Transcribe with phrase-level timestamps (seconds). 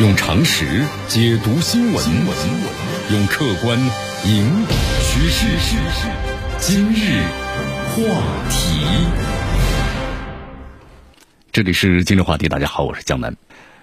[0.00, 2.02] 用常识解读新闻，
[3.12, 3.78] 用客观
[4.24, 4.70] 引导
[5.02, 5.46] 趋势。
[6.56, 7.20] 今日
[7.90, 8.80] 话题，
[11.52, 12.48] 这里是今日话题。
[12.48, 13.36] 大家好，我是江南。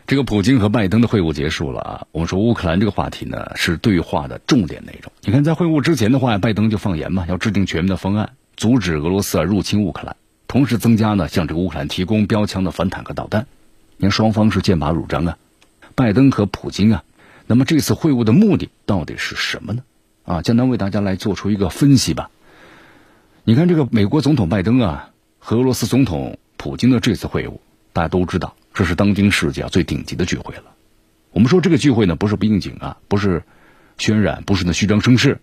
[0.08, 2.08] 这个普京和拜登的会晤结束了啊。
[2.12, 5.12] 我们说乌克兰这个话题呢，是对话的重点内容。
[5.22, 10.16] 你看，在会晤之前的话，拜登就放言嘛，要制定全面的方案，阻止俄罗斯啊入侵乌克兰，
[10.48, 13.46] 同时增加呢向这个乌克兰提供标枪的反坦克导弹。
[13.98, 15.38] 你看，双方是剑拔弩张啊。
[15.98, 17.04] 拜登和普京啊，
[17.48, 19.82] 那么这次会晤的目的到底是什么呢？
[20.26, 22.30] 啊，江南为大家来做出一个分析吧。
[23.44, 25.10] 你看，这个美国总统拜登啊
[25.40, 27.58] 和俄罗斯总统普京的这次会晤，
[27.94, 30.66] 大家都知道，这是当今世界最顶级的聚会了。
[31.32, 33.42] 我们说这个聚会呢，不是不应景啊，不是
[33.98, 35.40] 渲染，不是那虚张声势，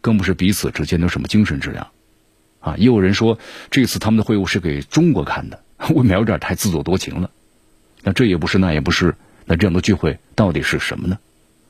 [0.00, 1.86] 更不是彼此之间的什么精神质量
[2.58, 2.74] 啊。
[2.78, 3.38] 也有人说，
[3.70, 5.62] 这次他们的会晤是给中国看的，
[5.94, 7.30] 未免有点太自作多情了。
[8.02, 9.14] 那这也不是，那也不是。
[9.48, 11.18] 那这样的聚会到底是什么呢？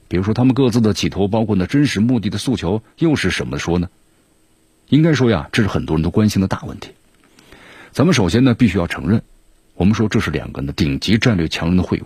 [0.09, 3.89] 比如说，他们各自的企图，包括呢真实目的的诉求，又是什么说呢？
[4.89, 6.91] 应该说呀，这是很多人都关心的大问题。
[7.93, 9.23] 咱们首先呢，必须要承认，
[9.75, 12.03] 我们说这是两个呢顶级战略强人的会晤，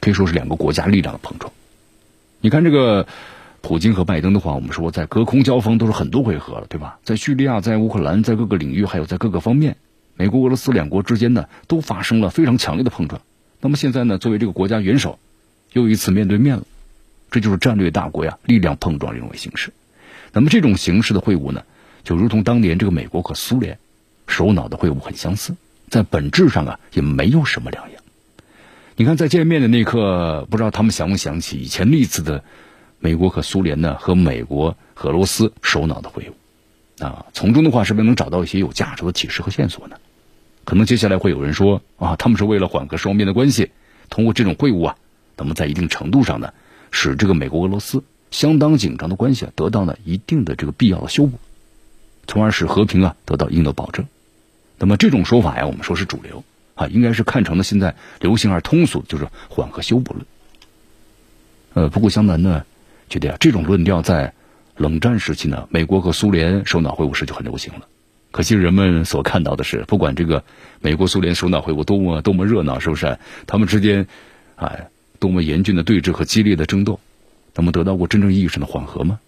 [0.00, 1.52] 可以说是两个国家力量的碰撞。
[2.40, 3.06] 你看这个
[3.60, 6.98] 普京和拜登的话，我们说在隔空交锋都是很多回合了，对吧？
[7.04, 9.76] 在叙利亚、在乌克兰、在各个领域，还有在各个方面，
[10.14, 13.20] 美国、俄罗斯两国之间呢，都发生了非常强烈的碰撞。
[13.64, 14.18] 那么现在呢？
[14.18, 15.20] 作为这个国家元首，
[15.72, 16.64] 又一次面对面了，
[17.30, 19.72] 这就是战略大国呀力量碰撞这种形式。
[20.32, 21.62] 那么这种形式的会晤呢，
[22.02, 23.78] 就如同当年这个美国和苏联
[24.26, 25.54] 首脑的会晤很相似，
[25.88, 28.02] 在本质上啊也没有什么两样。
[28.96, 32.42] 你看，在见面的那一刻，不知道他们想不想起以前历次的
[32.98, 36.28] 美国和苏联呢和美国俄罗斯首脑的会
[36.98, 39.96] 晤啊，从中的话是不是能找到一些有价值的启示和线索呢？
[40.64, 43.70] 可能接下来会有人说啊，他们是为了缓和双边的关系，
[44.10, 44.96] 通过这种会晤啊，
[45.36, 46.52] 那么在一定程度上呢，
[46.90, 51.38] 使这个美国俄罗斯相当紧张的关系啊得到了一定的这个必要的修补，
[52.26, 54.06] 从而使和平啊得到一定的保证。
[54.78, 60.26] 那么这种说法呀，我们说是主流啊，应该是看成了现在流行而通俗，就是缓和修补论。
[61.74, 62.64] 呃，不过湘南呢
[63.08, 64.32] 觉得呀，这种论调在
[64.76, 67.88] 冷战时期呢，美国和苏联首脑会晤时就很流行了。
[68.32, 70.42] 可惜人们所看到的是，不管这个
[70.80, 73.18] 美国、苏联首脑会晤多么多么热闹，是不是？
[73.46, 74.08] 他们之间，
[74.56, 74.88] 哎，
[75.20, 76.98] 多么严峻的对峙和激烈的争斗，
[77.54, 79.20] 那么得到过真正意义上的缓和吗？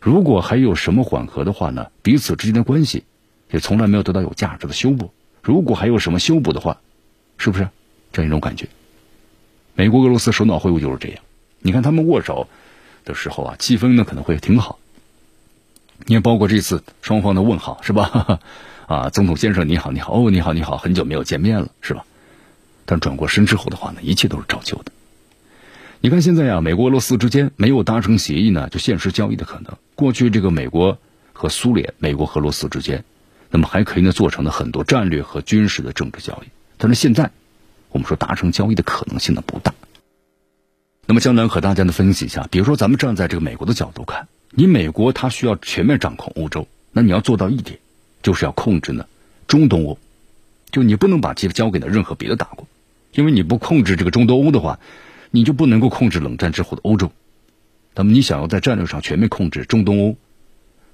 [0.00, 1.88] 如果还有什么缓和的话呢？
[2.02, 3.04] 彼此之间的关系
[3.50, 5.10] 也从来没有得到有价值的修补。
[5.42, 6.80] 如果还有什么修补的话，
[7.38, 7.68] 是不是
[8.12, 8.68] 这样一种感觉？
[9.74, 11.18] 美国、俄罗斯首脑会晤就是这样。
[11.60, 12.46] 你看他们握手
[13.04, 14.78] 的时候啊，气氛呢可能会挺好。
[16.06, 18.40] 你看，包括这次双方的问好是吧？
[18.88, 22.04] 啊，总统先生你好，你好，哦，你好，你好，很久没有见面了是吧？
[22.84, 24.92] 但转过身之后的话呢，一切都是照旧的。
[26.00, 29.72] 你看现在呀，美国、俄罗斯之间没有达成协议呢，就现实交易的可能。
[29.94, 30.98] 过去这个美国
[31.32, 33.04] 和苏联、美国和俄罗斯之间，
[33.50, 36.48] 那么还可以呢做成了很多战略和军事的政治交易。
[36.76, 37.30] 但是现在，
[37.90, 39.72] 我们说达成交易的可能性呢不大。
[41.06, 44.26] 那么江南和大家呢分析一下，比如说咱们站在这个美国的角度看。
[44.54, 47.78] 你美国它需要全面掌控欧洲，那你要做到一点，
[48.22, 49.06] 就是要控制呢
[49.48, 49.98] 中东欧，
[50.70, 52.66] 就你不能把其交给了任何别的大国，
[53.12, 54.78] 因为你不控制这个中东欧的话，
[55.30, 57.10] 你就不能够控制冷战之后的欧洲。
[57.94, 60.16] 那么你想要在战略上全面控制中东欧，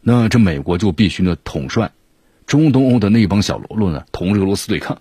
[0.00, 1.90] 那这美国就必须呢统帅
[2.46, 5.00] 中东欧的那帮小喽啰呢同俄罗斯对抗，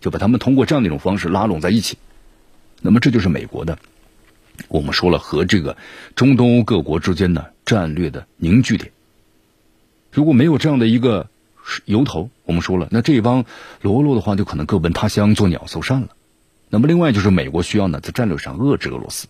[0.00, 1.98] 就把他们通过这样的一种方式拉拢在一起。
[2.80, 3.78] 那么这就是美国的。
[4.68, 5.76] 我们说了，和这个
[6.16, 8.92] 中东欧各国之间的战略的凝聚点，
[10.10, 11.30] 如果没有这样的一个
[11.86, 13.46] 由头，我们说了，那这帮
[13.80, 16.08] 喽啰的话就可能各奔他乡做鸟兽散了。
[16.68, 19.26] 那么另外就是美国需要呢，在战略上遏制俄罗斯。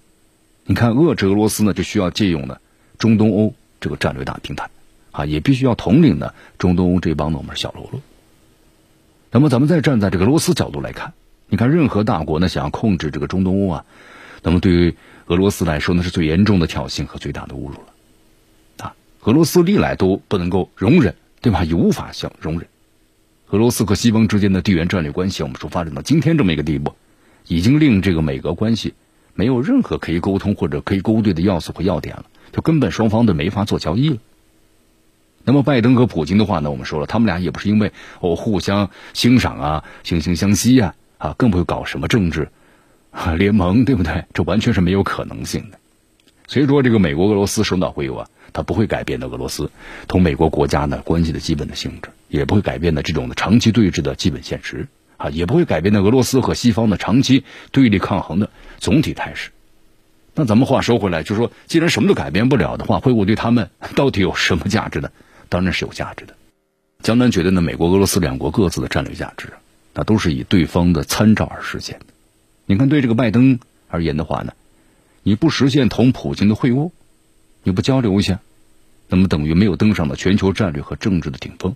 [0.64, 2.58] 你看，遏制俄罗斯呢，就需要借用呢
[2.98, 4.70] 中东欧这个战略大平台
[5.12, 8.00] 啊，也必须要统领呢中东欧这帮呢我们是小喽啰。
[9.30, 11.12] 那么咱们再站在这个俄罗斯角度来看，
[11.46, 13.84] 你看任何大国呢想要控制这个中东欧啊，
[14.42, 14.96] 那么对于
[15.26, 17.91] 俄罗斯来说，那是最严重的挑衅和最大的侮辱了，
[19.24, 21.62] 俄罗斯历来都不能够容忍，对吧？
[21.62, 22.66] 也无法想容忍。
[23.50, 26.94] 俄罗斯和西方之间的地缘战略关系，我们说发展到今天这么一个地步，
[27.46, 28.94] 已经令这个美俄关系
[29.34, 34.16] 没有任何可以沟通或者可以勾兑的要素和要点了，就根本双方都没法做交易了。
[35.44, 42.48] 那么拜登和普京的话呢，我们说了，他们俩也不是因为哦互相欣赏啊、惺惺相惜呀，啊，更不会搞什么政治。
[43.12, 44.24] 啊，联盟对不对？
[44.32, 45.78] 这完全是没有可能性的。
[46.46, 49.70] 所以说，这个美国俄罗斯首脑会晤啊，它不会改变的俄罗斯
[50.08, 59.50] 同美国国家呢关系的基本的性质，也不会改变的这种的长期对峙的基本现实啊，也不会改变的俄罗斯和西方的长期对立抗衡的总体态势。
[60.34, 65.10] 那咱们话说回来，就说既然什么都改变不了的话，会晤对他们 到底有什么价值呢？
[65.48, 66.34] 当然是有价值的。
[67.02, 69.52] 江南觉得呢，美国、俄罗斯两国各自的战略价值，
[69.92, 72.06] 那都是以对方的参照而实现的。
[72.64, 73.58] 你看，对这个拜登
[73.88, 74.54] 而言的话呢，
[75.22, 76.92] 你不实现同普京的会晤，
[77.62, 78.40] 你不交流一下，
[79.08, 81.74] 那么等于没有登上了全球战略和政治的顶峰。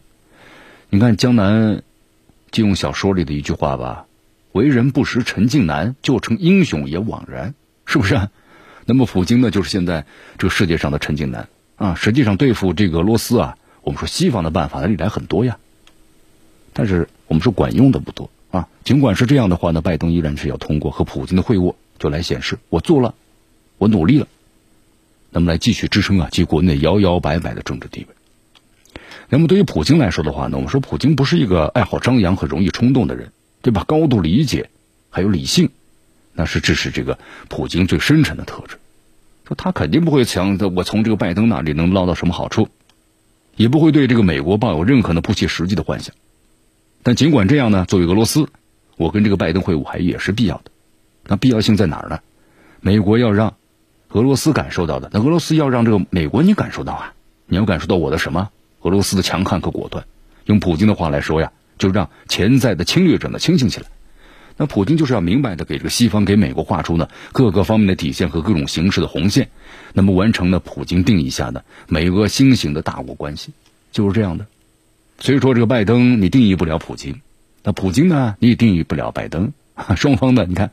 [0.91, 1.83] 你看江南
[2.51, 4.07] 金庸小说里的一句话吧
[4.53, 7.55] ：“为人不识陈近南，就成英雄也枉然。”
[7.87, 8.29] 是不是？
[8.85, 10.07] 那么普京呢，就是现在
[10.39, 11.95] 这个世界上的陈近南啊。
[11.95, 15.59] 实际上对付这个俄罗斯啊，我们说西方的办法历来很多呀，
[16.73, 18.69] 但是我们说管用的不多啊。
[18.85, 23.15] 尽管是这样的话呢，拜登依然是要通过和普京的会晤，就来显示我做了，
[23.79, 24.27] 我努力了，
[25.37, 28.15] 那么来继续支撑啊，及国内摇摇摆摆的政治地位。
[29.29, 33.85] 那么对于普京来说的话呢，我们说普京不是一个爱好张扬、和容易冲动的人，对吧？
[33.87, 34.71] 高度理解，
[35.11, 35.69] 还有理性。
[36.33, 37.19] 那是这是这个
[37.49, 38.79] 普京最深沉的特质，
[39.47, 42.71] 说他肯定不会想我从这个拜登那里能捞到什么好处，
[43.57, 46.15] 也不会对这个美国抱有任何的不切实际的幻想。
[47.03, 48.49] 但尽管这样呢，作为俄罗斯，
[48.97, 50.71] 我跟这个拜登会晤还也是必要的。
[51.25, 52.21] 那必要性在哪儿呢？
[52.81, 53.57] 美国要让
[54.17, 57.13] 俄罗斯感受到的，那俄罗斯要让这个美国你感受到啊，
[57.45, 58.49] 你要感受到我的什么？
[58.81, 60.07] 俄罗斯的强悍和果断。
[60.47, 63.87] 用普京的话来说呀，就让潜在的侵略者呢清醒起来。
[64.57, 69.51] 那普京就是要明白的给这个西方、给美国画出呢各个方面的底线和各种形式的红线，
[69.93, 73.53] 那么完成了普京定义下的美俄新型的大国关系，
[73.93, 74.47] 就是这样的。
[75.19, 77.21] 所以说，这个拜登你定义不了普京，
[77.63, 79.53] 那普京呢你也定义不了拜登，
[79.95, 80.71] 双方呢你看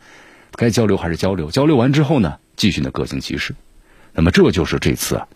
[0.53, 3.55] 该交流还是交流，交流完之后呢继续呢各行其事。
[4.13, 5.27] 那么这就是这次啊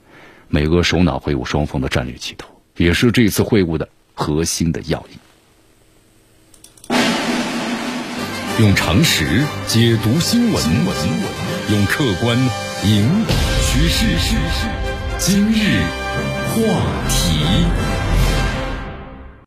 [0.47, 2.47] 美俄首脑会晤双方的战略企图，
[2.77, 5.17] 也是这次会晤的核心的要义。
[8.59, 9.23] 用常识
[9.67, 10.63] 解读新闻，
[11.71, 12.35] 用客观
[12.83, 14.05] 引导趋势。
[15.19, 15.81] 今日
[16.53, 16.61] 话
[17.09, 17.86] 题。